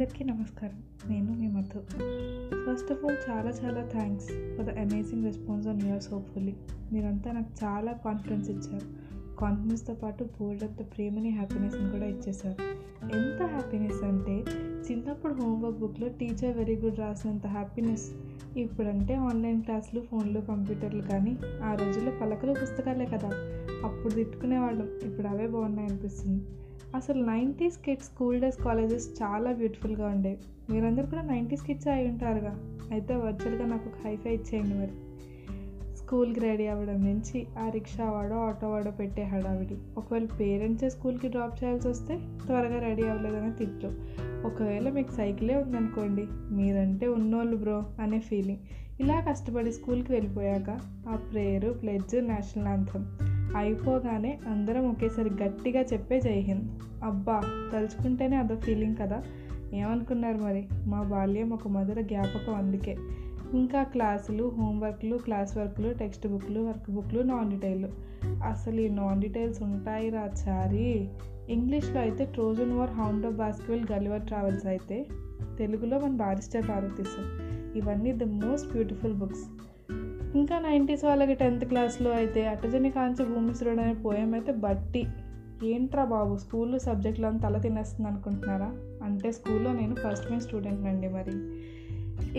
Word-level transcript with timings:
అందరికీ 0.00 0.24
నమస్కారం. 0.24 1.10
నేను 1.10 1.32
మీ 1.32 1.48
మధు. 1.48 1.80
ఫస్ట్ 2.66 2.92
ఆఫ్ 2.92 3.04
ఆల్ 3.04 3.16
చాలా 3.30 3.50
చాలా 3.50 3.86
thanks 3.86 4.26
for 4.26 4.66
the 4.66 4.78
amazing 4.78 5.24
response 5.24 5.68
on 5.68 5.82
yours 5.82 6.12
hopefully 6.12 6.54
మీరంతా 6.92 7.32
నాకు 7.32 7.64
చాలా 7.64 7.92
కాన్ఫిడెన్స్ 7.92 8.50
ఇచ్చారు. 8.50 8.86
కాన్ఫిడెన్స్తో 9.36 9.94
పాటు 9.94 10.24
బోల్డ్ 10.24 10.62
అంత 10.62 10.96
ప్రేమని 10.96 11.30
హ్యాపీనెస్ని 11.30 11.90
కూడా 11.90 12.06
ఇచ్చేసారు 12.06 12.62
ఎంత 13.16 13.42
హ్యాపీనెస్ 13.42 14.04
అంటే 14.04 14.44
చిన్నప్పుడు 14.90 15.34
హోంవర్క్ 15.34 15.78
బుక్లో 15.78 16.08
టీచర్ 16.08 16.58
వెరీ 16.58 16.76
గుడ్ 16.76 16.98
రాసినంత 16.98 17.46
హ్యాపీనెస్ 17.46 18.10
ఇప్పుడంటే 18.58 19.14
ఆన్లైన్ 19.14 19.62
క్లాసులు 19.62 20.00
ఫోన్లు 20.00 20.40
కంప్యూటర్లు 20.40 21.02
కానీ 21.02 21.38
ఆ 21.62 21.74
రోజుల్లో 21.74 22.12
పలకలు 22.22 22.52
పుస్తకాలే 22.52 23.06
కదా. 23.06 23.30
అప్పుడు 23.84 24.14
తిట్టుకునేవాళ్ళం. 24.14 24.86
ఇప్పుడు 24.86 25.26
అవే 25.26 25.46
బాగున్నాయి 25.46 25.88
అనిపిస్తుంది 25.88 26.44
అసలు 26.96 27.26
nineties 27.26 27.78
kids 27.78 28.06
school 28.06 28.40
days 28.40 28.64
colleges 28.64 29.22
చాలా 29.22 29.52
బ్యూటిఫుల్గా 29.52 30.06
ఉండేవి 30.06 30.38
మీరందరూ 30.72 31.06
కూడా 31.06 31.22
నైంటీస్ 31.22 31.62
కిడ్స్ 31.62 31.88
అయి 31.88 32.08
ఉంటారుగా. 32.08 32.56
అయితే 32.92 33.16
వర్చువల్గా 33.16 33.66
నాకు 33.66 33.88
ఒక 33.88 34.06
హైఫై 34.06 34.34
ఇచ్చేయండి 34.34 34.74
మరి. 34.74 34.90
స్కూల్కి 35.96 36.40
రెడీ 36.40 36.66
అవ్వడం 36.66 37.00
నుంచి 37.04 37.46
ఆ 37.58 37.68
రిక్షా 37.68 38.10
వాడో 38.10 38.36
ఆటో 38.36 38.70
వాడో 38.70 38.90
పెట్టే 38.90 39.22
హడావిడి. 39.22 39.76
ఒకవేళ 39.96 40.26
పేరెంట్సే 40.40 40.90
స్కూల్కి 40.90 41.28
డ్రాప్ 41.28 41.64
చేయాల్సి 41.64 41.88
వస్తే 41.88 42.18
త్వరగా 42.46 42.78
రెడీ 42.78 43.02
అవ్వలేదని 43.02 43.52
తిట్లు 43.52 43.90
ఒకవేళ 44.46 44.88
మీకు 44.88 45.12
సైకిలే 45.12 45.56
ఉందనుకోండి 45.56 46.26
మీరంటే 46.30 47.08
ఉన్నోళ్ళు 47.08 47.56
బ్రో 47.56 47.84
అనే 48.00 48.20
ఫీలింగ్ 48.20 48.58
ఇలా 49.00 49.20
కష్టపడి 49.20 49.72
స్కూల్కి 49.72 50.12
వెళ్ళిపోయాక 50.12 50.70
ఆ 51.08 51.16
ప్రేయరు 51.16 51.72
ప్లెడ్జ్ 51.72 52.14
నేషనల్ 52.14 52.66
యాంథమ్ 52.66 53.39
అయిపోగానే 53.56 54.38
అందరం 54.48 54.90
ఒకేసారి 54.90 55.30
గట్టిగా 55.30 55.80
చెప్పే 55.80 56.20
జై 56.20 56.40
హింద్. 56.40 56.68
అబ్బా 57.04 57.40
తలుచుకుంటేనే 57.72 58.36
అదో 58.36 58.56
ఫీలింగ్ 58.56 58.96
కదా. 58.96 59.22
ఏమనుకున్నారు 59.74 60.38
మరి? 60.38 60.68
మా 60.86 61.02
బాల్యం 61.02 61.50
ఒక 61.50 61.68
మధుర 61.68 62.00
జ్ఞాపకం 62.00 62.54
అందుకే. 62.54 62.96
ఇంకా 63.54 63.82
క్లాసులు 63.82 64.48
హోంవర్క్లు 64.48 65.16
క్లాస్ 65.16 65.56
వర్క్లు 65.56 65.92
టెక్స్ట్ 65.92 66.26
బుక్లు 66.26 66.60
వర్క్ 66.60 66.90
బుక్లు 66.90 67.20
నాన్ 67.20 67.50
డీటెయిల్. 67.50 67.86
అసలు 68.24 68.80
ఈ 68.80 68.88
నాన్ 68.88 69.20
డీటెయిల్స్ 69.20 69.62
ఉంటాయి 69.62 70.10
రా 70.10 70.30
చారి. 70.48 71.08
ఇంగ్లీష్లో 71.48 72.00
అయితే 72.00 72.24
Trojan 72.24 72.72
war 72.72 72.90
hound 72.90 73.26
of 73.26 73.34
Baskerville 73.34 73.86
Gulliver 73.92 74.22
travels 74.22 74.66
అయితే 74.66 75.06
తెలుగులో 75.58 75.98
మన 75.98 76.10
బారిస్టర్ 76.10 76.68
పార్వతీశం. 76.68 77.24
ఇవన్నీ 77.76 78.12
ద 78.12 78.22
మోస్ట్ 78.22 78.72
బ్యూటిఫుల్ 78.72 79.14
బుక్స్. 79.14 79.69
ఇంకా 80.34 80.58
నైంటీస్ 80.58 81.04
వాళ్ళకి 81.04 81.34
టెన్త్ 81.34 81.64
క్లాస్లో 81.64 82.10
అయితే 82.12 82.46
అటజని 82.46 82.90
కాంచి 82.90 83.24
భూమిశ్రుడు 83.24 83.80
అనే 83.80 83.94
పోయం 83.94 84.34
అయితే 84.34 84.52
బట్టి. 84.52 85.06
ఏంట్రా 85.64 86.04
బాబు 86.04 86.36
స్కూల్లో 86.36 86.78
సబ్జెక్టులు 86.78 87.26
అంతా 87.26 87.48
తల 87.48 87.58
తినేస్తుంది 87.58 88.08
అనుకుంటున్నారా? 88.08 88.72
అంటే 89.02 89.32
స్కూల్లో 89.32 89.72
నేను 89.72 89.94
ఫస్ట్ 89.94 90.32
మీ 90.32 90.40
స్టూడెంట్ 90.40 90.86
అండి 90.86 91.08
మరి. 91.08 91.32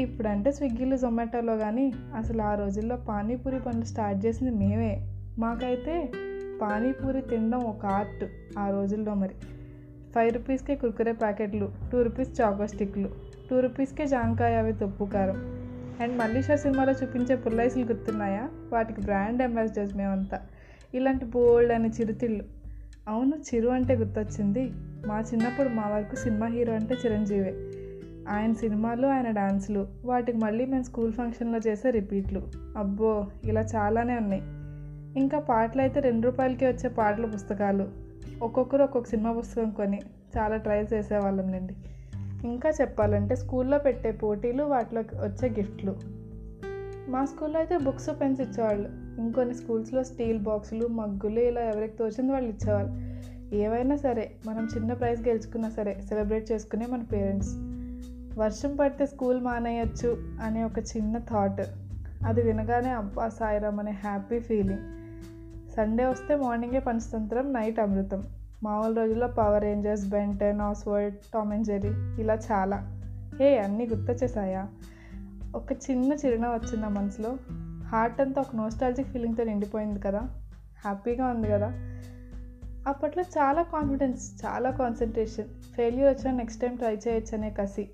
ఇప్పుడంటే 0.02 0.52
స్విగ్గీలు 0.52 0.98
జొమాటోలో 0.98 1.58
కానీ 1.58 1.94
అసలు 2.16 2.42
ఆ 2.42 2.56
రోజుల్లో 2.56 2.96
పానీపూరి 2.96 3.60
పనులు 3.60 3.84
స్టార్ట్ 3.84 4.26
చేసింది 4.26 4.52
మేమే. 4.52 5.08
మాకైతే 5.40 6.12
పానీపూరి 6.62 7.22
తినడం 7.22 7.60
ఒక 7.60 7.86
ఆర్ట్ 7.86 8.26
ఆ 8.60 8.70
రోజుల్లో 8.70 9.14
మరి. 9.14 9.34
ఫైవ్ 10.16 10.34
రూపీస్కే 10.34 10.76
కుర్కురే 10.76 11.12
ప్యాకెట్లు 11.12 11.72
టూ 11.92 12.02
రూపీస్ 12.02 12.42
చాకో 12.42 12.68
స్టిక్లు 12.68 13.10
టూ 13.50 13.60
రూపీస్కే 13.60 14.08
జాంకాయ 14.08 14.56
అవి 14.56 14.74
తుప్పు 14.74 15.06
కారం. 15.06 15.61
అండ్ 16.02 16.18
మల్లీషా 16.18 16.56
సినిమాలో 16.56 16.92
చూపించే 16.92 17.36
పుల్లైసులు 17.36 17.86
గుర్తున్నాయా? 17.86 18.50
వాటికి 18.74 19.02
బ్రాండ్ 19.02 19.42
అంబాసిడర్స్ 19.42 19.98
మేమంతా. 19.98 20.40
ఇలాంటి 20.94 21.26
బోల్డ్ 21.26 21.72
అని 21.72 21.90
చిరుతిళ్ళు. 21.90 22.44
అవును 23.08 23.36
చిరు 23.36 23.70
అంటే 23.70 23.96
గుర్తొచ్చింది. 23.96 24.72
మా 25.08 25.24
చిన్నప్పుడు 25.34 25.70
మా 25.70 25.88
వరకు 25.88 26.16
సినిమా 26.16 26.48
హీరో 26.48 26.74
అంటే 26.74 26.96
చిరంజీవే. 27.06 27.54
ఆయన 28.30 28.54
సినిమాలు 28.54 29.08
ఆయన 29.08 29.32
డాన్సులు. 29.32 29.88
వాటికి 30.06 30.38
మళ్ళీ 30.38 30.66
మేము 30.66 30.84
స్కూల్ 30.84 31.14
ఫంక్షన్లో 31.14 31.60
చేసే 31.68 31.90
రిపీట్లు. 31.90 32.48
అబ్బో 32.78 33.28
ఇలా 33.44 33.62
చాలానే 33.62 34.18
ఉన్నాయి. 34.18 34.42
ఇంకా 35.20 35.40
పాటలు 35.40 35.82
అయితే 35.82 36.00
రెండు 36.00 36.26
రూపాయలకి 36.26 36.66
వచ్చే 36.66 36.90
పాటల 36.90 37.26
పుస్తకాలు. 37.26 37.90
ఒక్కొక్కరు 38.42 38.84
ఒక్కొక్క 38.84 39.10
సినిమా 39.10 39.32
పుస్తకం 39.32 39.70
కొని 39.70 40.02
చాలా 40.38 40.58
ట్రై 40.58 40.82
చేసేవాళ్ళం 40.94 41.54
అండి 41.54 41.76
ఇంకా 42.46 42.70
చెప్పాలంటే 42.70 43.36
స్కూల్లో 43.36 43.78
పెట్టే 43.78 44.12
పోటీలు 44.12 44.64
వాటిలో 44.64 45.02
వచ్చే 45.02 45.50
గిఫ్ట్లు. 45.50 45.96
మా 47.10 47.26
స్కూల్లో 47.26 47.60
అయితే 47.60 47.78
బుక్స్ 47.78 48.10
పెన్స్ 48.22 48.42
ఇచ్చేవాళ్ళు. 48.42 48.90
ఇంకొన్ని 49.22 49.56
స్కూల్స్లో 49.56 50.04
స్టీల్ 50.04 50.40
బాక్సులు 50.40 50.88
మగ్గులు 50.88 51.40
ఇలా 51.40 51.62
ఎవరికి 51.62 51.98
తోచింది 51.98 52.32
వాళ్ళు 52.32 52.50
ఇచ్చేవాళ్ళు. 52.50 53.12
ఏవైనా 53.56 53.96
సరే 53.96 54.32
మనం 54.46 54.68
చిన్న 54.76 54.94
ప్రైజ్ 54.94 55.28
గెలుచుకున్నా 55.28 55.70
సరే 55.70 56.02
సెలబ్రేట్ 56.10 56.52
చేసుకునే 56.52 56.86
మన 56.86 57.04
పేరెంట్స్. 57.04 57.50
వర్షం 58.40 58.76
పడితే 58.76 59.06
స్కూల్ 59.06 59.42
మానేయచ్చు 59.42 60.18
అనే 60.42 60.64
ఒక 60.64 60.80
చిన్న 60.80 61.18
థాట్ 61.18 61.62
అది 62.26 62.42
వినగానే 62.42 62.90
అబ్బా 62.90 63.30
సాయిరామ్ 63.30 63.80
అనే 63.80 63.92
హ్యాపీ 63.92 64.40
ఫీలింగ్ 64.40 65.02
సండే 65.72 66.06
వస్తే 66.06 66.36
మార్నింగే 66.36 66.80
పంచతంత్రం 66.80 67.54
నైట్ 67.54 67.80
అమృతం. 67.80 68.24
మామూలు 68.64 68.96
రోజుల్లో 68.96 69.28
power 69.28 69.64
rangers 69.64 70.10
Ben Ten 70.10 70.62
Oswald 70.62 71.16
Tom 71.34 71.54
and 71.54 71.66
Jerry 71.66 71.90
ఇలా 72.22 72.34
చాలా. 72.34 73.00
హే 73.40 73.58
అన్నీ 73.58 73.88
గుర్తొచ్చేసాయా? 73.88 74.68
ఒక 75.56 75.72
చిన్న 75.72 76.14
చిరునవ్వు 76.14 76.58
వచ్చింది 76.58 76.86
ఆ 76.86 76.90
మనసులో. 76.90 77.38
హార్ట్ 77.84 78.22
అంతా 78.22 78.42
ఒక 78.42 78.56
నోస్టాలజిక్ 78.56 79.08
ఫీలింగ్తో 79.08 79.44
నిండిపోయింది 79.44 80.00
కదా? 80.00 80.20
హ్యాపీగా 80.84 81.28
ఉంది 81.28 81.48
కదా? 81.48 81.72
అప్పట్లో 82.88 83.24
చాలా 83.24 83.62
కాన్ఫిడెన్స్ 83.62 84.46
చాలా 84.46 84.72
కాన్సన్ట్రేషన్ 84.72 85.48
ఫెయిల్యూర్ 85.76 86.14
వచ్చినా 86.14 86.38
నెక్స్ట్ 86.38 86.62
టైం 86.62 86.76
ట్రై 86.76 86.96
చేయొచ్చు 86.96 87.38
అనే 87.38 87.50
కసి 87.50 87.90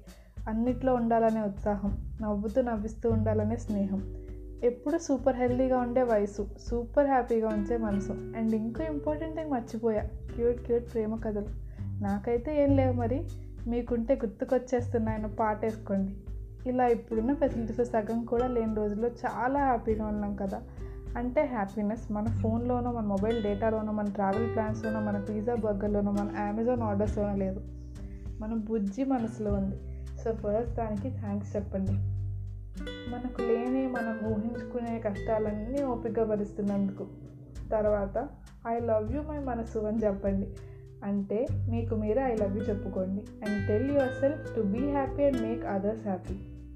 అన్నిట్లో 0.48 0.96
ఉండాలనే 0.96 1.42
ఉత్సాహం 1.42 2.18
నవ్వుతూ 2.22 2.62
నవ్విస్తూ 2.62 3.12
ఉండాలనే 3.12 3.58
స్నేహం. 3.58 4.28
ఎప్పుడు 4.64 4.98
సూపర్ 4.98 5.36
హెల్తీగా 5.36 5.78
ఉండే 5.78 6.04
వయసు 6.04 6.48
సూపర్ 6.70 7.08
హ్యాపీగా 7.08 7.48
ఉంచే 7.48 7.78
మనసు. 7.78 8.12
అండ్ 8.12 8.56
ఇంకో 8.56 8.84
ఇంపార్టెంట్ 8.84 9.36
థింగ్ 9.36 9.52
మర్చిపోయా. 9.52 10.10
క్యూట్ 10.38 10.58
క్యూట్ 10.58 10.94
ప్రేమ 10.94 11.16
కథలు. 11.16 11.46
నాకైతే 12.02 12.64
ఏం 12.64 12.76
లేవు 12.76 12.94
మరి. 12.94 13.28
మీకుంటే 13.68 14.16
గుర్తుకొచ్చేస్తున్నాయన్న 14.16 15.26
పాట 15.26 15.66
వేసుకోండి. 15.66 16.14
ఇలా 16.70 16.88
ఇప్పుడున్న 16.88 17.34
ఫెసిలిటీస్ 17.34 17.90
సగం 17.90 18.26
కూడా 18.26 18.48
లేని 18.48 18.76
రోజుల్లో 18.76 19.08
చాలా 19.08 19.60
హ్యాపీగా 19.60 20.06
ఉన్నాం 20.06 20.36
కదా. 20.36 20.62
అంటే 21.18 21.46
హ్యాపీనెస్ 21.46 22.12
మన 22.12 22.26
ఫోన్లోనో 22.26 22.92
మన 22.92 23.06
మొబైల్ 23.06 23.44
డేటాలోనో 23.44 23.92
మన 23.92 24.06
ట్రావెల్ 24.06 24.54
ప్లాన్స్లోనో 24.54 25.00
మన 25.00 25.20
పిజ్జా 25.20 25.56
బర్గర్లోనో 25.56 26.12
మన 26.12 26.32
అమెజాన్ 26.38 26.82
ఆర్డర్స్లోనో 26.82 27.36
లేదు. 27.36 27.62
మన 28.40 28.54
బుజ్జి 28.54 29.04
మనసులో 29.04 29.54
ఉంది. 29.54 30.06
సో 30.06 30.32
ఫస్ట్ 30.32 30.76
దానికి 30.76 31.10
థ్యాంక్స్ 31.10 31.56
చెప్పండి. 31.56 31.92
మనకు 33.12 33.42
లేని 33.42 33.88
మనం 33.88 34.28
ఊహించుకునే 34.28 35.00
కష్టాలన్నీ 35.00 35.84
ఓపికగా 35.84 36.26
భరిస్తున్నందుకు 36.26 37.08
తర్వాత 37.72 38.30
ఐ 38.68 38.80
లవ్ 38.80 39.16
యూ 39.16 39.22
మై 39.22 39.40
మనసు 39.40 39.80
అని 39.80 39.98
చెప్పండి. 39.98 40.48
అంటే 41.04 41.48
మీకు 41.70 41.96
మీరే 41.96 42.22
ఐ 42.22 42.36
లవ్ 42.36 42.58
యూ 42.58 42.64
చెప్పుకోండి. 42.64 43.22
And 43.46 43.68
tell 43.68 43.92
yourself 44.22 44.56
to 44.56 44.62
be 44.62 44.92
happy 44.92 45.24
and 45.24 45.42
make 45.42 45.66
others 45.66 46.08
happy. 46.08 46.34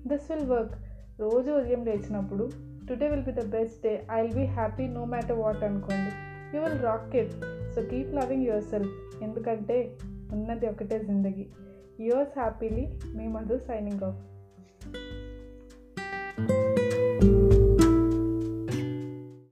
This 0.08 0.32
will 0.32 0.50
work 0.50 0.74
రోజు 1.20 1.52
ఉదయం 1.52 1.86
లేచినప్పుడు 1.86 2.50
today 2.90 3.08
will 3.08 3.24
be 3.24 3.32
the 3.32 3.46
best 3.46 3.84
day 3.84 4.08
I 4.12 4.22
will 4.22 4.36
be 4.36 4.46
happy 4.46 4.88
no 4.88 5.06
matter 5.06 5.40
what 5.40 5.64
అనుకోండి. 5.64 6.12
You 6.58 6.64
will 6.64 6.80
rock 6.82 7.16
it 7.16 7.32
so 7.76 7.82
keep 7.82 8.14
loving 8.14 8.44
yourself 8.64 9.24
ఎందుకంటే 9.24 9.98
ఉన్నది 10.32 10.68
ఒకటే 10.68 11.00
జిందగీ. 11.00 11.48
Yours 12.00 12.40
happily 12.40 13.00
మీ 13.16 13.28
Madhu 13.28 13.58
signing 13.58 14.04
of 14.04 14.18